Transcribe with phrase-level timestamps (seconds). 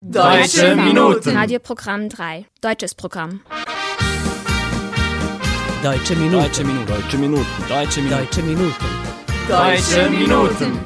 [0.00, 1.36] Deutsche Minuten.
[1.36, 2.46] Radioprogramm 3.
[2.60, 3.40] Deutsches Programm.
[5.82, 6.40] Deutsche Minuten.
[6.40, 6.86] Deutsche Minuten.
[6.86, 7.46] Deutsche Minuten.
[7.68, 8.06] Deutsche Minuten.
[8.08, 8.74] Deutsche Minuten.
[9.48, 10.78] Deutsche Minuten.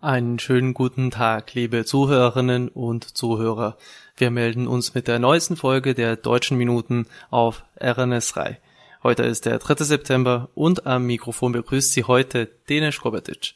[0.00, 3.76] Einen schönen guten Tag, liebe Zuhörerinnen und Zuhörer.
[4.16, 8.60] Wir melden uns mit der neuesten Folge der Deutschen Minuten auf RNS 3.
[9.04, 9.84] Heute ist der 3.
[9.84, 13.54] September und am Mikrofon begrüßt Sie heute Denis Kobetic.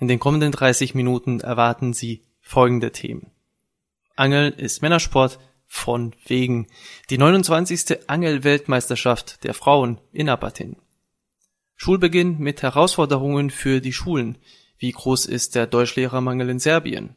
[0.00, 3.30] In den kommenden 30 Minuten erwarten Sie folgende Themen.
[4.20, 6.66] Angeln ist Männersport von wegen.
[7.08, 8.06] Die 29.
[8.06, 10.76] Angelweltmeisterschaft der Frauen in Apatin.
[11.74, 14.36] Schulbeginn mit Herausforderungen für die Schulen.
[14.76, 17.16] Wie groß ist der Deutschlehrermangel in Serbien?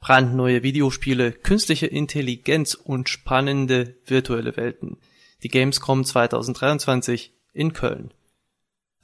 [0.00, 4.96] Brandneue Videospiele, künstliche Intelligenz und spannende virtuelle Welten.
[5.42, 8.14] Die Gamescom 2023 in Köln.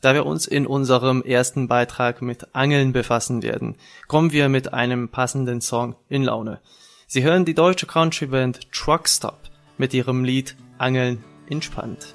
[0.01, 3.77] Da wir uns in unserem ersten Beitrag mit Angeln befassen werden,
[4.09, 6.63] kommen wir mit einem passenden Song in Laune.
[7.07, 9.39] Sie hören die deutsche Country-Band Truckstop
[9.79, 12.15] mit ihrem Lied Angeln entspannt.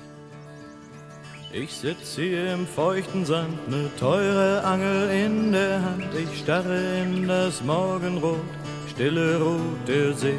[1.51, 6.07] Ich sitz hier im feuchten Sand, ne teure Angel in der Hand.
[6.15, 8.37] Ich starre in das Morgenrot,
[8.87, 10.37] stille Ruht der See.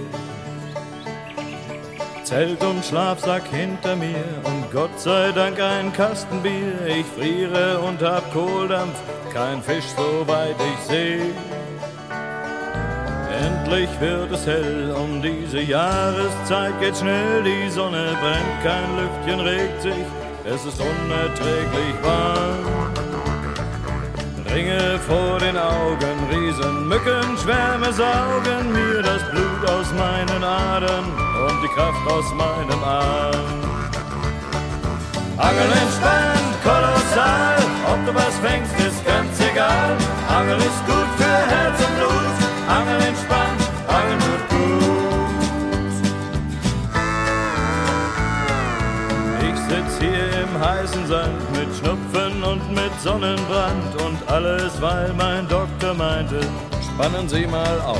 [2.22, 6.86] Zelt und Schlafsack hinter mir und Gott sei Dank ein Kasten Bier.
[6.86, 8.94] Ich friere und hab Kohldampf,
[9.32, 11.20] kein Fisch soweit ich seh.
[13.46, 19.82] Endlich wird es hell, um diese Jahreszeit geht schnell, die Sonne brennt, kein Lüftchen regt
[19.82, 20.04] sich,
[20.44, 22.80] es ist unerträglich warm.
[24.52, 31.04] Ringe vor den Augen, Riesenmücken, Schwärme saugen mir das Blut aus meinen Adern
[31.46, 33.70] und die Kraft aus meinem Arm.
[35.38, 37.09] Angel entspannt, kolossal,
[53.02, 56.40] Sonnenbrand und alles, weil mein Doktor meinte,
[56.84, 57.96] spannen Sie mal aus.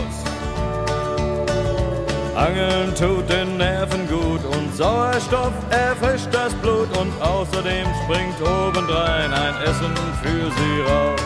[2.37, 9.55] Angeln tut den Nerven gut und Sauerstoff erfrischt das Blut und außerdem springt obendrein ein
[9.63, 11.21] Essen für Sie raus.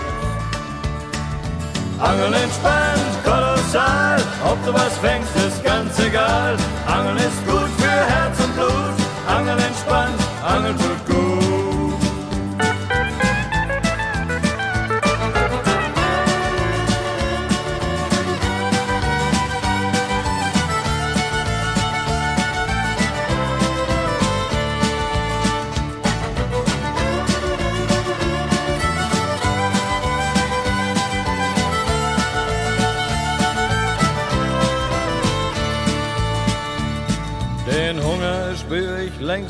[1.99, 6.57] Angeln entspannt, kolossal, ob du was fängst, ist ganz egal.
[6.87, 8.97] Angeln ist gut für Herz und Blut,
[9.27, 11.34] Angeln entspannt, Angeln tut gut.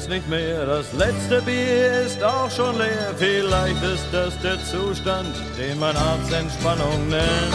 [0.04, 3.14] Längst nicht mehr, das letzte Bier ist auch schon leer.
[3.16, 7.54] Vielleicht ist das der Zustand, den mein Arzt Entspannung nennt.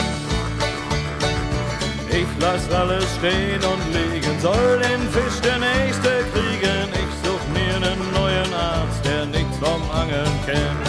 [2.11, 6.89] Ich lass alles stehen und liegen, soll den Fisch der Nächste kriegen.
[6.93, 10.85] Ich such mir einen neuen Arzt, der nichts vom Angeln kennt.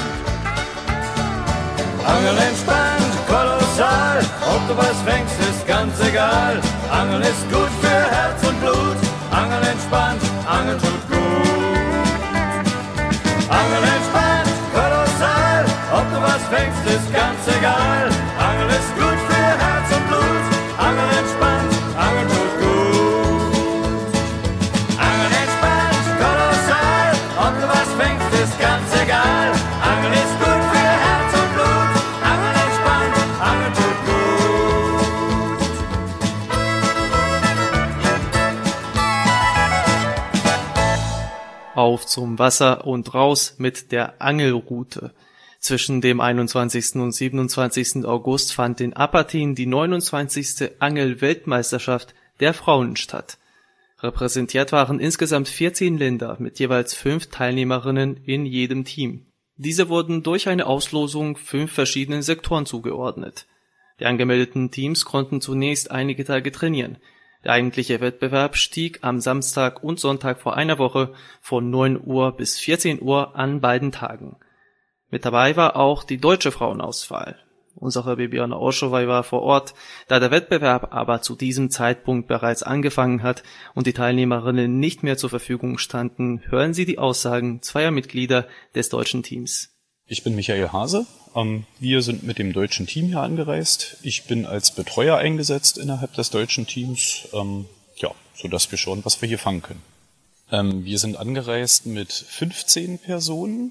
[2.06, 4.18] Angeln entspannt, kolossal,
[4.54, 6.60] ob du was fängst, ist ganz egal.
[6.90, 8.96] Angeln ist gut für Herz und Blut,
[9.30, 11.20] Angeln entspannt, Angeln tut gut.
[13.48, 18.19] Angeln entspannt, kolossal, ob du was fängst, ist ganz egal.
[42.10, 45.12] Zum Wasser und raus mit der Angelroute.
[45.60, 46.96] Zwischen dem 21.
[46.96, 48.04] und 27.
[48.04, 50.72] August fand in Apatin die 29.
[50.78, 53.38] Angelweltmeisterschaft der Frauen statt.
[54.02, 59.26] Repräsentiert waren insgesamt 14 Länder mit jeweils fünf Teilnehmerinnen in jedem Team.
[59.56, 63.46] Diese wurden durch eine Auslosung fünf verschiedenen Sektoren zugeordnet.
[64.00, 66.96] Die angemeldeten Teams konnten zunächst einige Tage trainieren.
[67.44, 72.58] Der eigentliche Wettbewerb stieg am Samstag und Sonntag vor einer Woche von 9 Uhr bis
[72.58, 74.36] 14 Uhr an beiden Tagen.
[75.10, 77.38] Mit dabei war auch die deutsche Frauenauswahl.
[77.74, 79.74] Unsere Bibiana Oschowai war vor Ort,
[80.06, 83.42] da der Wettbewerb aber zu diesem Zeitpunkt bereits angefangen hat
[83.74, 88.90] und die Teilnehmerinnen nicht mehr zur Verfügung standen, hören Sie die Aussagen zweier Mitglieder des
[88.90, 89.79] deutschen Teams.
[90.12, 91.06] Ich bin Michael Hase.
[91.36, 93.96] Ähm, wir sind mit dem deutschen Team hier angereist.
[94.02, 99.22] Ich bin als Betreuer eingesetzt innerhalb des deutschen Teams, ähm, ja, sodass wir schauen, was
[99.22, 99.84] wir hier fangen können.
[100.50, 103.70] Ähm, wir sind angereist mit 15 Personen.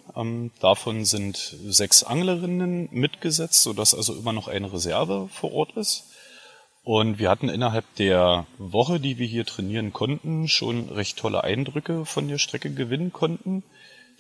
[0.62, 6.06] davon sind sechs Anglerinnen mitgesetzt, sodass also immer noch eine Reserve vor Ort ist.
[6.86, 12.06] Und wir hatten innerhalb der Woche, die wir hier trainieren konnten, schon recht tolle Eindrücke
[12.06, 13.62] von der Strecke gewinnen konnten.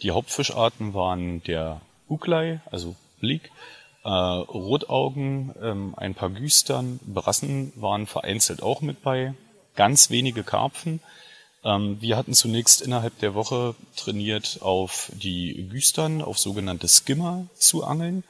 [0.01, 1.79] Die Hauptfischarten waren der
[2.09, 3.51] Uklei, also Bleak,
[4.03, 9.33] äh, Rotaugen, ähm, ein paar Güstern, Brassen waren vereinzelt auch mit bei,
[9.75, 11.01] ganz wenige Karpfen.
[11.63, 17.83] Ähm, wir hatten zunächst innerhalb der Woche trainiert auf die Güstern, auf sogenannte Skimmer zu
[17.83, 18.23] angeln.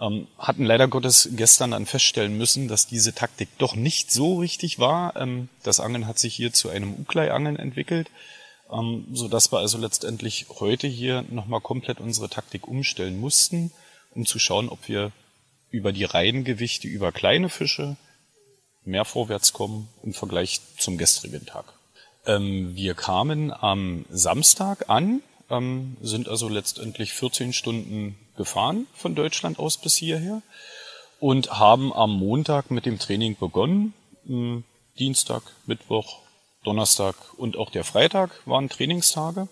[0.00, 4.78] Ähm, hatten leider Gottes gestern dann feststellen müssen, dass diese Taktik doch nicht so richtig
[4.78, 5.16] war.
[5.16, 8.08] Ähm, das Angeln hat sich hier zu einem Uklei-Angeln entwickelt
[8.72, 13.72] ähm, so dass wir also letztendlich heute hier nochmal komplett unsere Taktik umstellen mussten,
[14.14, 15.12] um zu schauen, ob wir
[15.70, 17.96] über die Reihengewichte, über kleine Fische
[18.84, 21.66] mehr vorwärts kommen im Vergleich zum gestrigen Tag.
[22.26, 29.58] Ähm, wir kamen am Samstag an, ähm, sind also letztendlich 14 Stunden gefahren von Deutschland
[29.58, 30.42] aus bis hierher
[31.20, 33.94] und haben am Montag mit dem Training begonnen.
[34.98, 36.20] Dienstag, Mittwoch,
[36.68, 39.48] Donnerstag und auch der Freitag waren Trainingstage.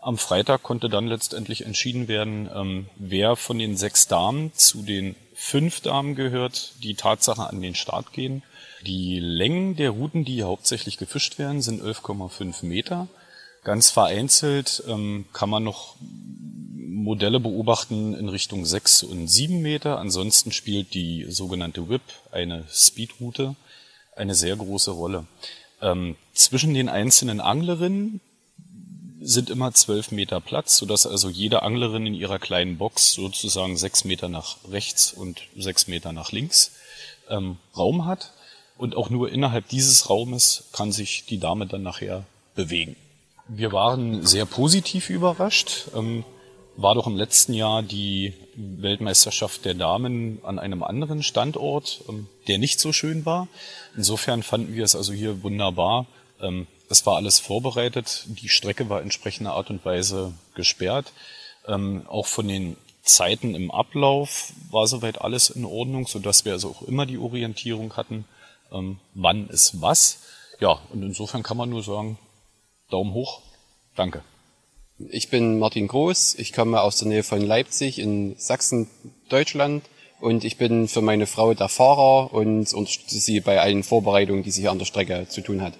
[0.00, 5.16] Am Freitag konnte dann letztendlich entschieden werden, ähm, wer von den sechs Damen zu den
[5.34, 8.44] fünf Damen gehört, die Tatsache an den Start gehen.
[8.86, 13.08] Die Längen der Routen, die hauptsächlich gefischt werden, sind 11,5 Meter.
[13.64, 15.96] Ganz vereinzelt ähm, kann man noch
[16.76, 19.98] Modelle beobachten in Richtung 6 und 7 Meter.
[19.98, 23.56] Ansonsten spielt die sogenannte Whip, eine Speedroute,
[24.14, 25.26] eine sehr große Rolle.
[25.82, 28.20] Ähm, zwischen den einzelnen Anglerinnen
[29.20, 34.04] sind immer zwölf Meter Platz, sodass also jede Anglerin in ihrer kleinen Box sozusagen sechs
[34.04, 36.72] Meter nach rechts und sechs Meter nach links
[37.28, 38.32] ähm, Raum hat.
[38.78, 42.24] Und auch nur innerhalb dieses Raumes kann sich die Dame dann nachher
[42.54, 42.96] bewegen.
[43.48, 45.88] Wir waren sehr positiv überrascht.
[45.94, 46.24] Ähm,
[46.76, 52.58] war doch im letzten Jahr die Weltmeisterschaft der Damen an einem anderen Standort, ähm, der
[52.58, 53.48] nicht so schön war.
[53.96, 56.06] Insofern fanden wir es also hier wunderbar.
[56.40, 58.24] Ähm, es war alles vorbereitet.
[58.26, 61.12] Die Strecke war entsprechender Art und Weise gesperrt.
[61.66, 66.52] Ähm, auch von den Zeiten im Ablauf war soweit alles in Ordnung, so dass wir
[66.52, 68.26] also auch immer die Orientierung hatten,
[69.14, 70.20] wann ist was.
[70.60, 72.16] Ja, und insofern kann man nur sagen,
[72.90, 73.42] Daumen hoch,
[73.96, 74.22] danke.
[75.10, 78.88] Ich bin Martin Groß, ich komme aus der Nähe von Leipzig in Sachsen,
[79.28, 79.84] Deutschland
[80.20, 84.50] und ich bin für meine Frau der Fahrer und unterstütze sie bei allen Vorbereitungen, die
[84.50, 85.74] sie hier an der Strecke zu tun hat.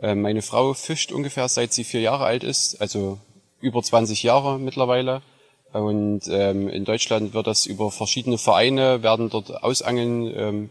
[0.00, 3.18] Ähm, meine Frau fischt ungefähr seit sie vier Jahre alt ist, also
[3.60, 5.22] über 20 Jahre mittlerweile.
[5.72, 10.70] Und ähm, in Deutschland wird das über verschiedene Vereine, werden dort Ausangeln, ähm,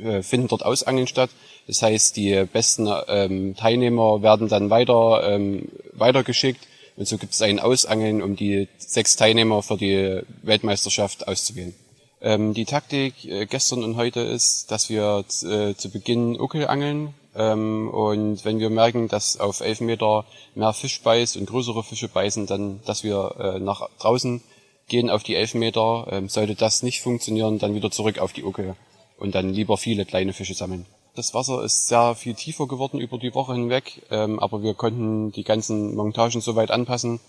[0.00, 1.30] äh, finden dort Ausangeln statt.
[1.66, 6.66] Das heißt, die besten ähm, Teilnehmer werden dann weiter ähm, weitergeschickt
[6.96, 11.74] und so gibt es ein Ausangeln, um die sechs Teilnehmer für die Weltmeisterschaft auszuwählen.
[12.22, 17.14] Ähm, die Taktik äh, gestern und heute ist, dass wir äh, zu Beginn Uckel angeln
[17.34, 22.08] ähm, und wenn wir merken, dass auf elf Meter mehr Fisch beißt und größere Fische
[22.08, 24.42] beißen, dann, dass wir äh, nach draußen
[24.88, 26.06] gehen auf die elf Meter.
[26.10, 28.74] Ähm, sollte das nicht funktionieren, dann wieder zurück auf die Uckel
[29.18, 30.86] und dann lieber viele kleine Fische sammeln.
[31.14, 35.32] Das Wasser ist sehr viel tiefer geworden über die Woche hinweg, ähm, aber wir konnten
[35.32, 37.20] die ganzen Montagen so weit anpassen,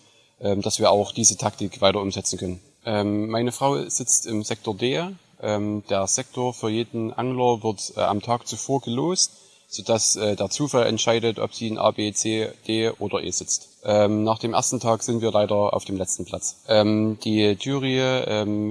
[0.41, 2.60] ähm, dass wir auch diese Taktik weiter umsetzen können.
[2.86, 5.01] Ähm, meine Frau sitzt im Sektor D.
[5.41, 9.32] Ähm, der Sektor für jeden Angler wird äh, am Tag zuvor gelost,
[9.67, 13.70] sodass äh, der Zufall entscheidet, ob sie in A, B, C, D oder E sitzt.
[13.88, 16.58] Ähm, nach dem ersten Tag sind wir leider auf dem letzten Platz.
[16.67, 17.98] Ähm, die Jury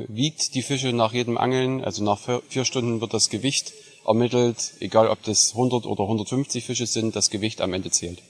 [0.09, 3.73] wiegt die Fische nach jedem Angeln, also nach vier Stunden wird das Gewicht
[4.07, 8.23] ermittelt, egal ob das 100 oder 150 Fische sind, das Gewicht am Ende zählt.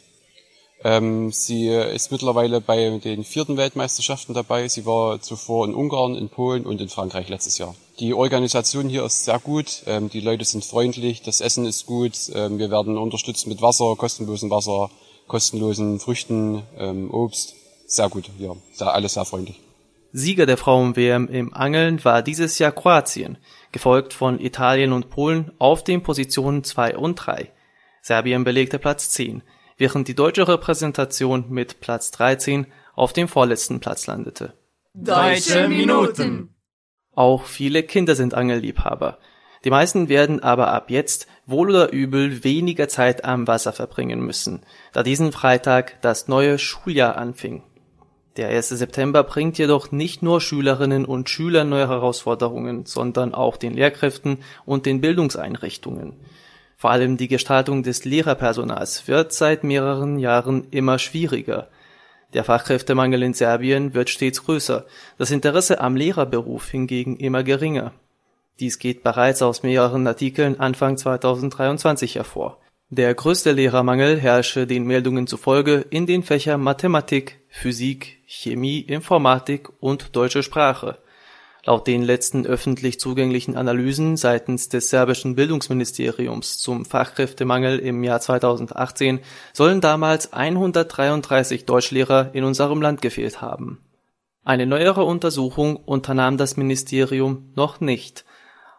[0.85, 4.69] Ähm, sie ist mittlerweile bei den vierten Weltmeisterschaften dabei.
[4.69, 7.75] Sie war zuvor in Ungarn, in Polen und in Frankreich letztes Jahr.
[7.99, 9.83] Die Organisation hier ist sehr gut.
[9.87, 12.31] Ähm, die Leute sind freundlich, das Essen ist gut.
[12.35, 14.90] Ähm, wir werden unterstützt mit Wasser, kostenlosem Wasser,
[15.26, 17.54] kostenlosen Früchten, ähm, Obst.
[17.87, 18.56] Sehr gut hier.
[18.73, 19.61] Sehr, alles sehr freundlich.
[20.12, 23.38] Sieger der Frauen-WM im Angeln war dieses Jahr Kroatien,
[23.71, 27.52] gefolgt von Italien und Polen auf den Positionen 2 und 3.
[28.00, 29.42] Serbien belegte Platz 10,
[29.76, 34.54] während die deutsche Repräsentation mit Platz 13 auf dem vorletzten Platz landete.
[34.95, 36.54] Deutsche Minuten.
[37.12, 39.18] Auch viele Kinder sind Angelliebhaber.
[39.66, 44.62] Die meisten werden aber ab jetzt wohl oder übel weniger Zeit am Wasser verbringen müssen,
[44.92, 47.64] da diesen Freitag das neue Schuljahr anfing.
[48.37, 48.68] Der 1.
[48.68, 54.87] September bringt jedoch nicht nur Schülerinnen und Schülern neue Herausforderungen, sondern auch den Lehrkräften und
[54.87, 56.12] den Bildungseinrichtungen.
[56.76, 61.70] Vor allem die Gestaltung des Lehrerpersonals wird seit mehreren Jahren immer schwieriger.
[62.35, 64.87] Der Fachkräftemangel in Serbien wird stets größer,
[65.18, 67.92] das Interesse am Lehrerberuf hingegen immer geringer.
[68.59, 72.59] Dies geht bereits aus mehreren Artikeln Anfang 2023 hervor.
[72.89, 80.17] Der größte Lehrermangel herrsche den Meldungen zufolge in den Fächern Mathematik, Physik, Chemie, Informatik und
[80.17, 80.99] Deutsche Sprache.
[81.67, 89.19] Laut den letzten öffentlich zugänglichen Analysen seitens des serbischen Bildungsministeriums zum Fachkräftemangel im Jahr 2018
[89.53, 93.81] sollen damals 133 Deutschlehrer in unserem Land gefehlt haben.
[94.45, 98.25] Eine neuere Untersuchung unternahm das Ministerium noch nicht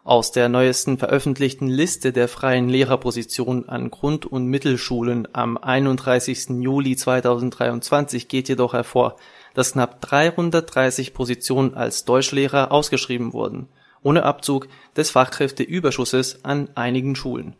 [0.08, 6.62] aus der neuesten veröffentlichten Liste der freien Lehrerpositionen an Grund und Mittelschulen am 31.
[6.62, 9.16] Juli 2023 geht jedoch hervor,
[9.52, 13.68] dass knapp 330 Positionen als Deutschlehrer ausgeschrieben wurden,
[14.02, 17.54] ohne Abzug des Fachkräfteüberschusses an einigen Schulen.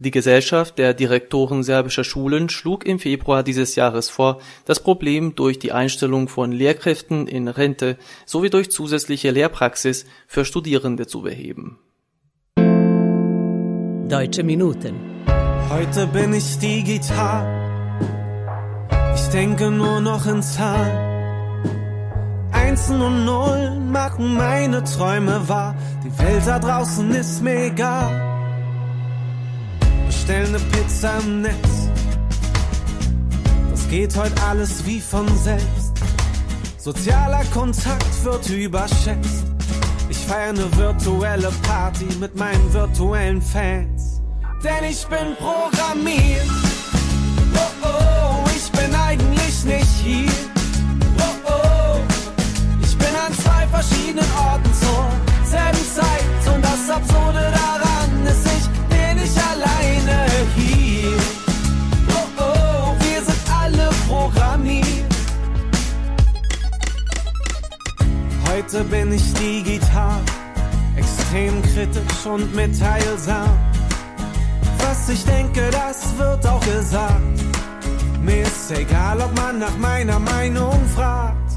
[0.00, 5.58] Die Gesellschaft der Direktoren serbischer Schulen schlug im Februar dieses Jahres vor, das Problem durch
[5.58, 11.80] die Einstellung von Lehrkräften in Rente sowie durch zusätzliche Lehrpraxis für Studierende zu beheben.
[14.08, 14.94] Deutsche Minuten.
[15.68, 17.44] Heute bin ich digital.
[19.16, 21.08] Ich denke nur noch in Zahlen.
[22.52, 25.74] Einsen und Nullen machen meine Träume wahr.
[26.04, 28.27] Die Welt da draußen ist mir egal.
[30.28, 31.88] Bestell ne Pizza im Netz.
[33.70, 35.94] Das geht heute alles wie von selbst.
[36.76, 39.46] Sozialer Kontakt wird überschätzt.
[40.10, 44.20] Ich feiere ne virtuelle Party mit meinen virtuellen Fans.
[44.62, 46.46] Denn ich bin programmiert.
[47.54, 50.30] Oh oh, ich bin eigentlich nicht hier.
[51.20, 52.00] Oh oh,
[52.82, 55.06] ich bin an zwei verschiedenen Orten zur
[55.46, 56.54] selben Zeit.
[56.54, 57.87] Und das Absurde daran
[68.70, 70.20] Heute bin ich digital,
[70.94, 73.48] extrem kritisch und mitteilsam.
[74.80, 77.40] Was ich denke, das wird auch gesagt.
[78.20, 81.52] Mir ist egal, ob man nach meiner Meinung fragt.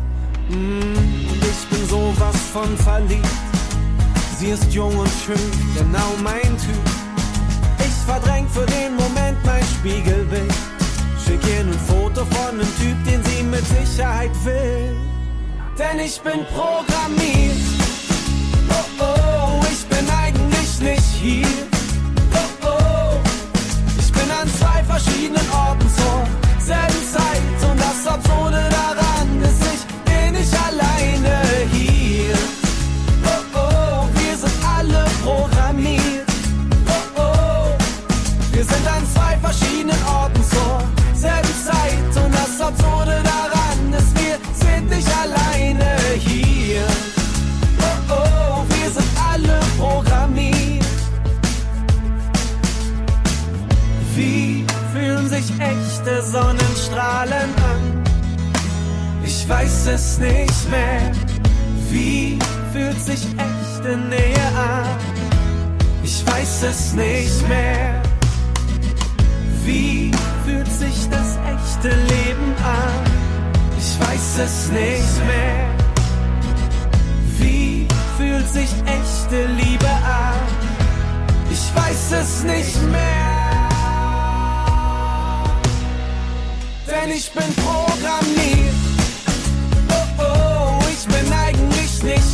[0.48, 0.96] Mm,
[1.42, 3.28] ich bin sowas von verliebt.
[4.38, 6.86] Sie ist jung und schön, genau mein Typ.
[7.80, 10.54] Ich verdräng für den Moment mein Spiegelbild.
[11.26, 15.11] Schick ihr ein Foto von einem Typ, den sie mit Sicherheit will.
[15.82, 17.58] Denn ich bin programmiert.
[18.70, 21.48] Oh oh, ich bin eigentlich nicht hier.
[22.36, 23.20] Oh oh,
[23.98, 26.28] ich bin an zwei verschiedenen Orten zur
[26.60, 27.70] selben Zeit.
[27.72, 29.01] Und das Absurde daran
[59.82, 61.12] weiß es nicht mehr.
[61.90, 62.38] Wie
[62.72, 64.86] fühlt sich echte Nähe an?
[66.04, 68.02] Ich weiß es nicht mehr.
[69.66, 70.12] Wie
[70.46, 73.04] fühlt sich das echte Leben an?
[73.78, 75.70] Ich weiß es nicht mehr.
[77.40, 80.40] Wie fühlt sich echte Liebe an?
[81.50, 83.70] Ich weiß es nicht mehr.
[86.88, 88.81] Denn ich bin programmiert.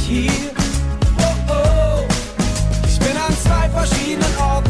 [0.08, 0.32] Hier.
[1.20, 2.08] Oh oh,
[2.88, 4.67] ich bin an zwei verschiedenen Orten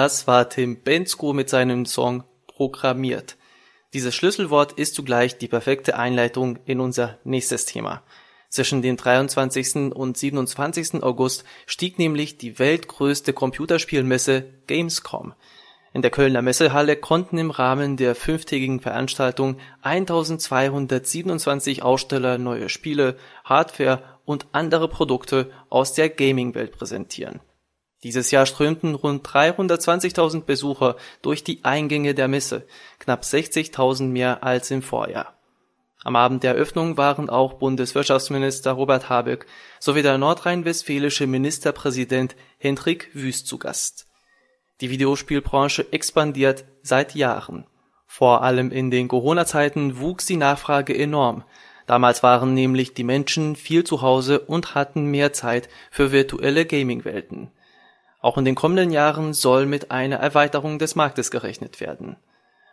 [0.00, 3.36] Das war Tim Bensko mit seinem Song Programmiert.
[3.94, 8.04] Dieses Schlüsselwort ist zugleich die perfekte Einleitung in unser nächstes Thema.
[8.48, 9.92] Zwischen dem 23.
[9.92, 11.02] und 27.
[11.02, 15.34] August stieg nämlich die weltgrößte Computerspielmesse Gamescom.
[15.92, 24.04] In der Kölner Messehalle konnten im Rahmen der fünftägigen Veranstaltung 1227 Aussteller neue Spiele, Hardware
[24.24, 27.40] und andere Produkte aus der Gaming-Welt präsentieren.
[28.04, 32.66] Dieses Jahr strömten rund 320.000 Besucher durch die Eingänge der Messe,
[33.00, 35.34] knapp 60.000 mehr als im Vorjahr.
[36.04, 39.46] Am Abend der Eröffnung waren auch Bundeswirtschaftsminister Robert Habeck
[39.80, 44.06] sowie der nordrhein-westfälische Ministerpräsident Hendrik Wüst zu Gast.
[44.80, 47.66] Die Videospielbranche expandiert seit Jahren.
[48.06, 51.42] Vor allem in den Corona-Zeiten wuchs die Nachfrage enorm.
[51.86, 57.50] Damals waren nämlich die Menschen viel zu Hause und hatten mehr Zeit für virtuelle Gaming-Welten.
[58.20, 62.16] Auch in den kommenden Jahren soll mit einer Erweiterung des Marktes gerechnet werden.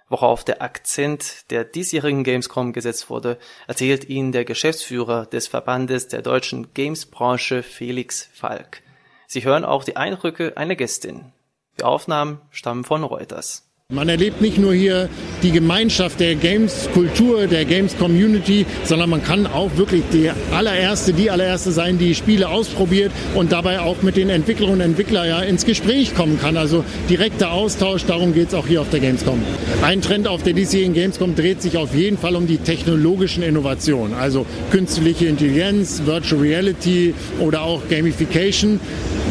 [0.08, 6.22] Worauf der Akzent der diesjährigen Gamescom gesetzt wurde, erzählt Ihnen der Geschäftsführer des Verbandes der
[6.22, 8.84] deutschen Games-Branche Felix Falk.
[9.28, 11.32] Sie hören auch die Eindrücke einer Gästin.
[11.80, 13.65] Die Aufnahmen stammen von Reuters.
[13.94, 15.10] Man erlebt nicht nur hier
[15.44, 21.72] die Gemeinschaft der Games-Kultur, der Games-Community, sondern man kann auch wirklich die allererste, die allererste
[21.72, 26.15] sein, die Spiele ausprobiert und dabei auch mit den Entwicklerinnen und Entwicklern ja ins Gespräch
[26.15, 26.58] kommen kann.
[26.58, 29.39] Also direkter Austausch, darum geht es auch hier auf der Gamescom.
[29.84, 34.15] Ein Trend auf der diesjährigen Gamescom dreht sich auf jeden Fall um die technologischen Innovationen,
[34.15, 38.80] also künstliche Intelligenz, Virtual Reality oder auch Gamification.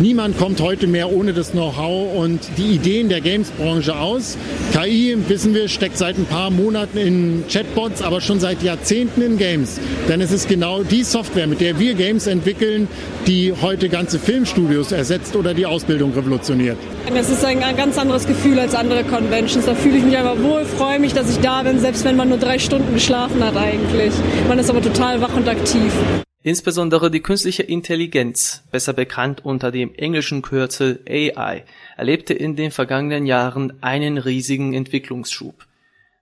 [0.00, 4.38] Niemand kommt heute mehr ohne das Know-how und die Ideen der Games-Branche aus.
[4.72, 9.38] KI, wissen wir, steckt seit ein paar Monaten in Chatbots, aber schon seit Jahrzehnten in
[9.38, 9.78] Games.
[10.08, 12.88] Denn es ist genau die Software, mit der wir Games entwickeln,
[13.26, 16.76] die heute ganze Filmstudios ersetzt oder die Ausbildung revolutioniert.
[17.14, 19.66] Es ist ein ganz anderes Gefühl als andere Conventions.
[19.66, 22.28] Da fühle ich mich einfach wohl, freue mich, dass ich da bin, selbst wenn man
[22.28, 24.12] nur drei Stunden geschlafen hat eigentlich.
[24.48, 25.92] Man ist aber total wach und aktiv.
[26.46, 31.64] Insbesondere die künstliche Intelligenz, besser bekannt unter dem englischen Kürzel AI,
[31.96, 35.66] erlebte in den vergangenen Jahren einen riesigen Entwicklungsschub.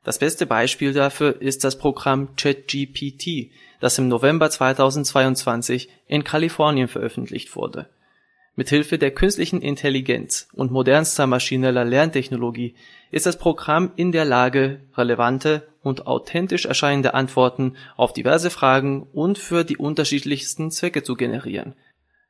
[0.04, 3.50] Das beste Beispiel dafür ist das Programm ChatGPT,
[3.80, 7.88] das im November 2022 in Kalifornien veröffentlicht wurde.
[8.54, 12.74] Mithilfe der künstlichen Intelligenz und modernster maschineller Lerntechnologie
[13.10, 19.38] ist das Programm in der Lage, relevante und authentisch erscheinende Antworten auf diverse Fragen und
[19.38, 21.74] für die unterschiedlichsten Zwecke zu generieren.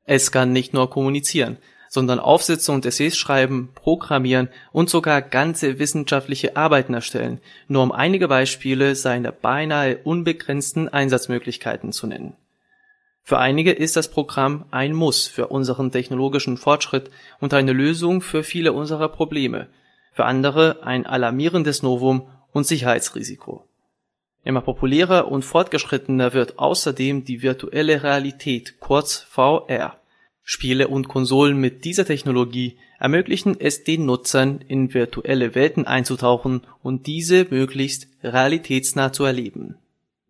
[0.04, 6.56] Es kann nicht nur kommunizieren, sondern Aufsätze und Essays schreiben, programmieren und sogar ganze wissenschaftliche
[6.56, 12.36] Arbeiten erstellen, nur um einige Beispiele seiner beinahe unbegrenzten Einsatzmöglichkeiten zu nennen.
[13.24, 18.42] Für einige ist das Programm ein Muss für unseren technologischen Fortschritt und eine Lösung für
[18.42, 19.68] viele unserer Probleme,
[20.12, 23.64] für andere ein alarmierendes Novum und Sicherheitsrisiko.
[24.44, 29.96] Immer populärer und fortgeschrittener wird außerdem die virtuelle Realität, kurz VR.
[30.42, 37.06] Spiele und Konsolen mit dieser Technologie ermöglichen es den Nutzern, in virtuelle Welten einzutauchen und
[37.06, 39.76] diese möglichst realitätsnah zu erleben.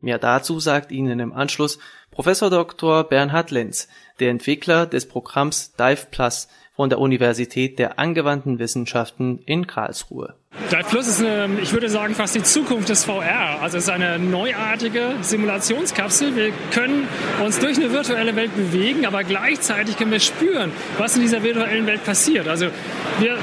[0.02, 1.78] Mehr dazu sagt Ihnen im Anschluss
[2.10, 3.04] Professor Dr.
[3.04, 3.88] Bernhard Lenz,
[4.18, 10.34] der Entwickler des Programms Dive Plus von der Universität der angewandten Wissenschaften in Karlsruhe.
[10.72, 13.62] Dive Plus ist, eine, ich würde sagen, fast die Zukunft des VR.
[13.62, 16.34] Also es ist eine neuartige Simulationskapsel.
[16.34, 17.06] Wir können
[17.44, 21.86] uns durch eine virtuelle Welt bewegen, aber gleichzeitig können wir spüren, was in dieser virtuellen
[21.86, 22.48] Welt passiert.
[22.48, 22.66] Also
[23.20, 23.38] wir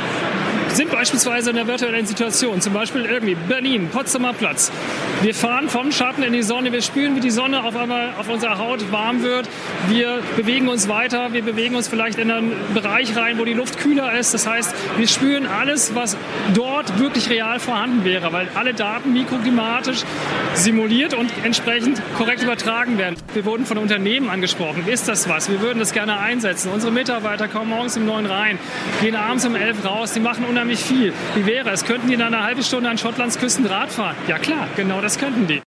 [0.74, 4.72] sind beispielsweise in einer virtuellen Situation, zum Beispiel irgendwie Berlin, Potsdamer Platz.
[5.22, 8.30] Wir fahren vom Schatten in die Sonne, wir spüren, wie die Sonne auf einmal auf
[8.30, 9.50] unserer Haut warm wird.
[9.90, 13.80] Wir bewegen uns weiter, wir bewegen uns vielleicht in einen Bereich rein, wo die Luft
[13.80, 14.34] kühler ist.
[14.34, 16.16] Das heißt, wir spüren alles, was
[16.54, 20.06] dort wirklich real vorhanden wäre, weil alle Daten mikroklimatisch
[20.54, 23.18] simuliert und entsprechend korrekt übertragen werden.
[23.34, 24.88] Wir wurden von Unternehmen angesprochen.
[24.88, 25.50] Ist das was?
[25.52, 26.72] Wir würden das gerne einsetzen.
[26.74, 28.58] Unsere Mitarbeiter kommen morgens um neun rein,
[29.02, 31.12] gehen abends um elf raus, die machen unheimlich viel.
[31.36, 31.84] Wie wäre es?
[31.84, 34.16] Könnten die in einer halben Stunde an Schottlands Küsten Rad fahren?
[34.30, 35.62] Ja klar, genau das könnten die.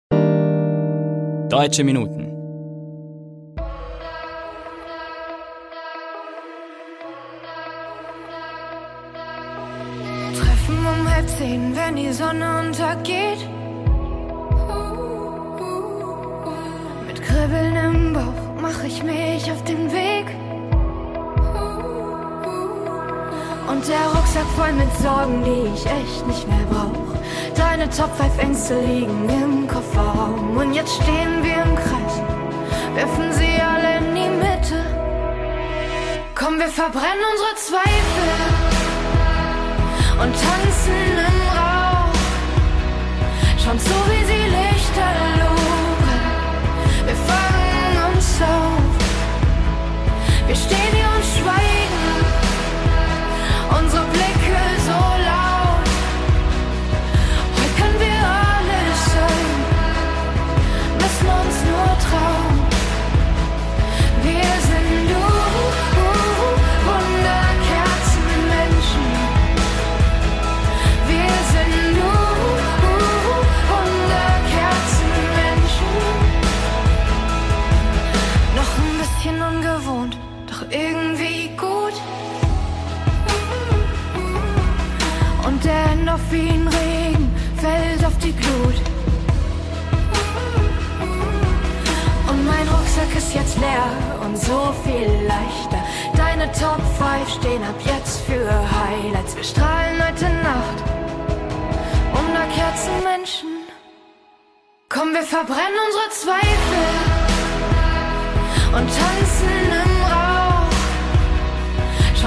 [1.50, 2.26] Deutsche Minuten.
[10.36, 13.48] Treffen um halb zehn, wenn die Sonne untergeht.
[17.08, 20.28] Mit Kribbeln im Bauch mach ich mich auf den Weg.
[23.70, 27.10] Und der Rucksack voll mit Sorgen, die ich echt nicht mehr brauch.
[27.72, 30.58] Deine Top 5 Ängste liegen im Kofferraum.
[30.58, 32.16] Und jetzt stehen wir im Kreis,
[32.96, 34.84] werfen sie alle in die Mitte.
[36.34, 38.30] Komm, wir verbrennen unsere Zweifel
[40.20, 42.18] und tanzen im Rauch.
[43.64, 46.22] Schauen zu, wie sie Lichter luren.
[47.06, 48.98] Wir fangen uns auf.
[50.48, 51.79] Wir stehen hier und schweigen.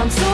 [0.03, 0.32] Schauen zu,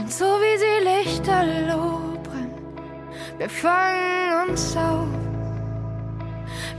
[0.00, 2.54] Schon so wie sie Lichterloh brennen.
[3.36, 5.08] Wir fangen uns auf.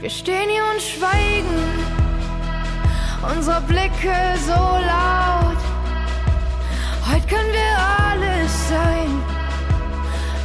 [0.00, 1.62] Wir stehen hier und schweigen.
[3.30, 5.62] Unsere Blicke so laut.
[7.08, 7.74] Heute können wir
[8.10, 9.22] alles sein.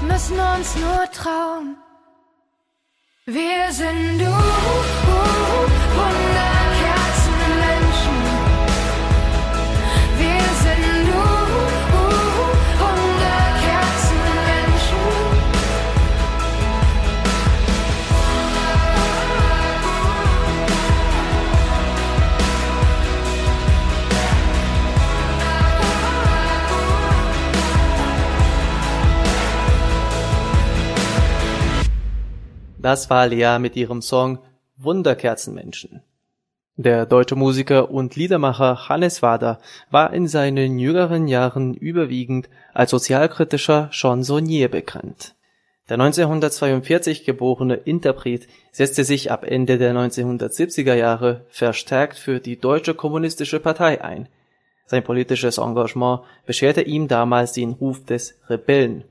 [0.07, 1.77] Müssen uns nur trauen.
[3.25, 4.35] Wir sind du,
[32.87, 34.39] Das war Lea mit ihrem Song
[34.77, 36.03] Wunderkerzenmenschen.
[36.77, 39.59] Der deutsche Musiker und Liedermacher Hannes Wader
[39.91, 45.35] war in seinen jüngeren Jahren überwiegend als sozialkritischer Chansonnier bekannt.
[45.89, 52.93] Der 1942 geborene Interpret setzte sich ab Ende der 1970er Jahre verstärkt für die Deutsche
[52.93, 54.29] Kommunistische Partei ein.
[54.85, 59.03] Sein politisches Engagement bescherte ihm damals den Ruf des Rebellen.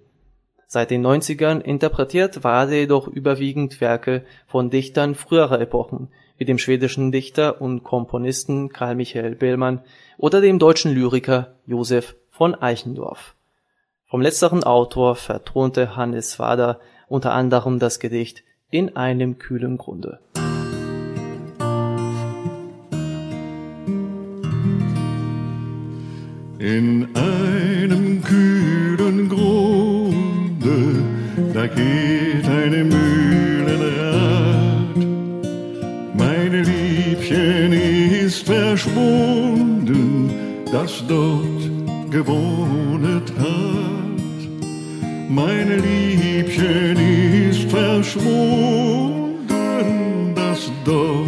[0.69, 7.13] Seit den 90ern interpretiert Wade jedoch überwiegend Werke von Dichtern früherer Epochen, wie dem schwedischen
[7.13, 9.83] Dichter und Komponisten Carl Michael Bellmann
[10.19, 13.37] oder dem deutschen Lyriker Josef von Eichendorff.
[14.07, 20.19] Vom letzteren Autor vertonte Hannes Wader unter anderem das Gedicht In einem kühlen Grunde.
[26.59, 27.96] In einem
[31.77, 33.77] geht eine Mühlenrad.
[36.15, 40.31] Meine Liebchen ist verschwunden,
[40.73, 41.71] das dort
[42.11, 44.17] gewohnet hat.
[45.29, 46.97] Meine Liebchen
[47.51, 49.37] ist verschwunden,
[50.35, 51.26] das dort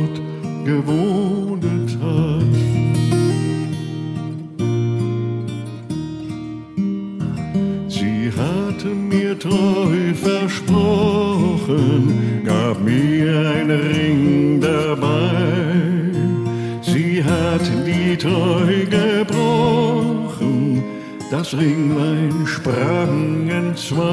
[13.71, 15.31] einen Ring dabei.
[16.83, 20.83] Sie hat die Treu gebrochen,
[21.31, 24.05] das Ringlein sprang entzwei.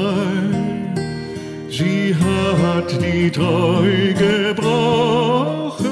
[1.70, 5.86] Sie hat die Treu gebrochen,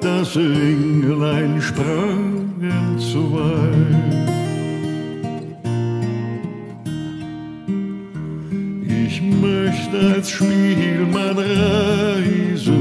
[0.00, 4.33] das Ringlein sprang entzwei.
[9.94, 12.74] Als Spielmann reisen,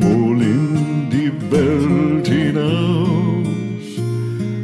[0.00, 3.88] wohl in die Welt hinaus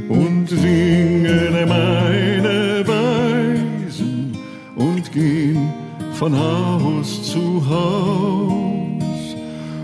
[0.08, 4.36] und singen meine Weisen
[4.76, 5.72] und gehen
[6.12, 9.36] von Haus zu Haus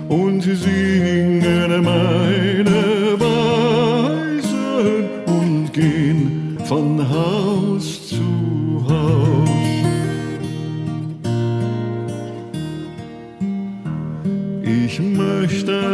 [0.09, 4.45] und singen meine Weisen
[5.27, 7.43] und gehen von Haus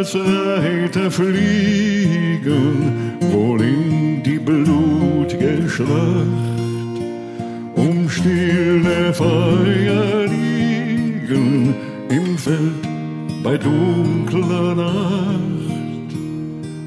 [0.00, 2.72] als Reiter fliegen,
[3.20, 6.96] wohl in die blutige Schlacht,
[7.74, 11.74] um stille Feuer liegen
[12.08, 12.82] im Feld
[13.42, 16.10] bei dunkler Nacht,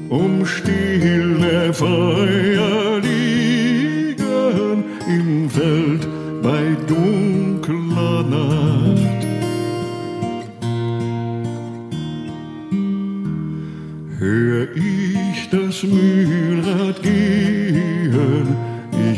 [0.08, 6.08] um stille Feuer liegen im Feld
[6.42, 9.03] bei dunkler Nacht.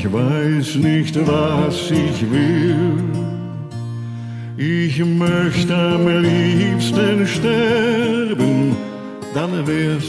[0.06, 3.02] Ich weiß nicht, was ich will.
[4.56, 8.76] Ich möchte am liebsten sterben,
[9.34, 10.04] dann wär's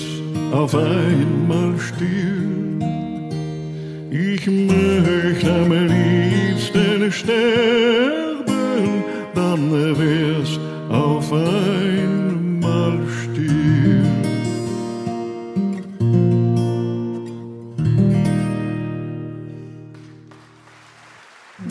[0.52, 2.80] auf einmal still.
[4.12, 8.46] Ich möchte am liebsten sterben,
[9.34, 11.97] dann wär's auf einmal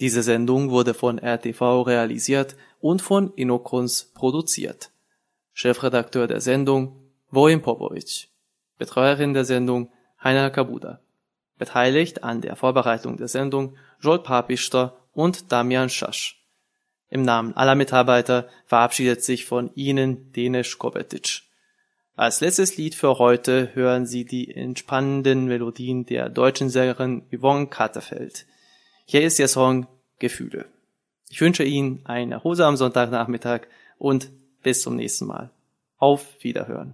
[0.00, 4.90] Diese Sendung wurde von RTV realisiert und von Inokruns produziert.
[5.52, 6.96] Chefredakteur der Sendung
[7.30, 8.28] Vojin Popovic.
[8.78, 9.90] Betreuerin der Sendung
[10.22, 11.00] Heiner Kabuda.
[11.58, 16.44] Beteiligt an der Vorbereitung der Sendung Joel Papister und Damian Schasch.
[17.10, 21.42] Im Namen aller Mitarbeiter verabschiedet sich von Ihnen Denis Kobetic.
[22.14, 28.46] Als letztes Lied für heute hören Sie die entspannenden Melodien der deutschen Sängerin Yvonne Katterfeld.
[29.10, 29.86] Hier ist Ihr Song
[30.18, 30.66] Gefühle.
[31.30, 33.62] Ich wünsche Ihnen einen erholsamen Sonntagnachmittag
[33.96, 34.28] und
[34.62, 35.48] bis zum nächsten Mal.
[35.96, 36.92] Auf Wiederhören.